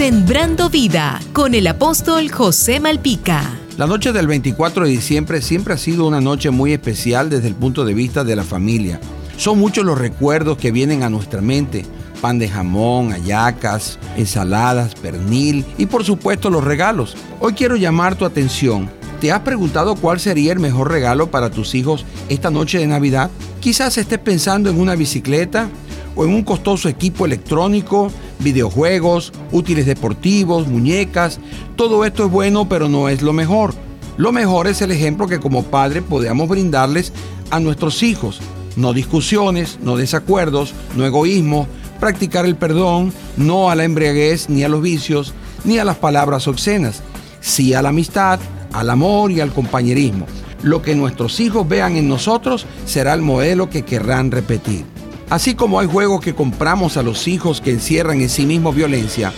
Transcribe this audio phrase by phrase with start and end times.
[0.00, 3.58] Sembrando vida con el apóstol José Malpica.
[3.76, 7.54] La noche del 24 de diciembre siempre ha sido una noche muy especial desde el
[7.54, 8.98] punto de vista de la familia.
[9.36, 11.84] Son muchos los recuerdos que vienen a nuestra mente.
[12.22, 17.14] Pan de jamón, hallacas, ensaladas, pernil y por supuesto los regalos.
[17.38, 18.88] Hoy quiero llamar tu atención.
[19.20, 23.30] ¿Te has preguntado cuál sería el mejor regalo para tus hijos esta noche de Navidad?
[23.60, 25.68] Quizás estés pensando en una bicicleta
[26.16, 28.10] o en un costoso equipo electrónico
[28.40, 31.38] videojuegos, útiles deportivos, muñecas.
[31.76, 33.74] Todo esto es bueno, pero no es lo mejor.
[34.16, 37.12] Lo mejor es el ejemplo que como padre podamos brindarles
[37.50, 38.40] a nuestros hijos.
[38.76, 41.66] No discusiones, no desacuerdos, no egoísmo,
[41.98, 46.48] practicar el perdón, no a la embriaguez, ni a los vicios, ni a las palabras
[46.48, 47.02] obscenas,
[47.40, 48.40] sí a la amistad,
[48.72, 50.26] al amor y al compañerismo.
[50.62, 54.84] Lo que nuestros hijos vean en nosotros será el modelo que querrán repetir.
[55.30, 59.32] Así como hay juegos que compramos a los hijos que encierran en sí mismos violencia,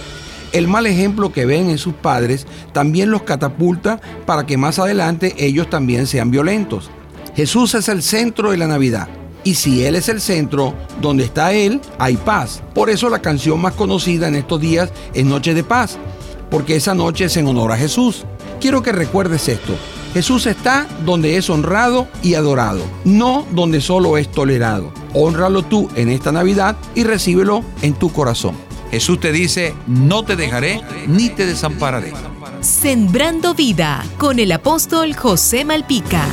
[0.52, 5.34] el mal ejemplo que ven en sus padres también los catapulta para que más adelante
[5.38, 6.90] ellos también sean violentos.
[7.36, 9.08] Jesús es el centro de la Navidad.
[9.44, 12.62] Y si Él es el centro, donde está Él, hay paz.
[12.74, 15.98] Por eso la canción más conocida en estos días es Noche de Paz,
[16.50, 18.24] porque esa noche es en honor a Jesús.
[18.60, 19.74] Quiero que recuerdes esto.
[20.12, 24.92] Jesús está donde es honrado y adorado, no donde solo es tolerado.
[25.14, 28.54] Honralo tú en esta Navidad y recíbelo en tu corazón.
[28.90, 32.12] Jesús te dice, no te dejaré ni te desampararé.
[32.60, 36.26] Sembrando vida con el apóstol José Malpica.